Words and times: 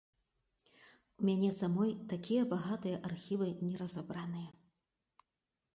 У 1.23 1.25
мяне 1.29 1.49
самой 1.61 1.91
такія 2.15 2.43
багатыя 2.55 2.97
архівы 3.11 3.47
неразабраныя. 3.69 4.49